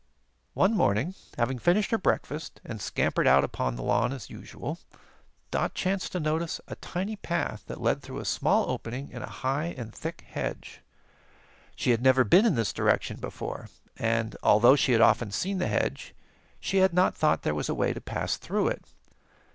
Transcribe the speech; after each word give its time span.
One 0.55 0.73
morning, 0.75 1.13
having 1.37 1.59
finished 1.59 1.91
her 1.91 1.97
breakfast 1.99 2.59
and 2.65 2.81
scampered 2.81 3.27
out 3.27 3.43
upon 3.43 3.75
the 3.75 3.83
lawn, 3.83 4.11
as 4.13 4.31
usual, 4.31 4.79
Dot 5.51 5.75
chanced 5.75 6.13
to 6.13 6.19
notice 6.19 6.59
a 6.67 6.73
tiny 6.77 7.17
path 7.17 7.65
that 7.67 7.79
led 7.79 8.01
through 8.01 8.17
a 8.17 8.25
small 8.25 8.67
opening 8.71 9.11
in 9.11 9.21
a 9.21 9.29
high 9.29 9.75
and 9.77 9.93
thick 9.93 10.21
hedge. 10.21 10.81
She 11.75 11.91
had 11.91 12.01
never 12.01 12.23
been 12.23 12.47
in 12.47 12.55
this 12.55 12.73
direction 12.73 13.17
before, 13.19 13.69
and 13.95 14.35
although 14.41 14.75
she 14.75 14.93
had 14.93 15.01
often 15.01 15.29
seen 15.29 15.59
the 15.59 15.67
hedge, 15.67 16.15
she 16.59 16.77
had 16.77 16.95
not 16.95 17.15
thought 17.15 17.43
there 17.43 17.53
was 17.53 17.69
a 17.69 17.75
way 17.75 17.93
to 17.93 18.01
pass 18.01 18.37
through 18.37 18.69
it. 18.69 18.83